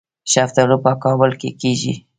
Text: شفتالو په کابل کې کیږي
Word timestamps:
شفتالو 0.33 0.77
په 0.85 0.91
کابل 1.03 1.31
کې 1.41 1.49
کیږي 1.61 1.93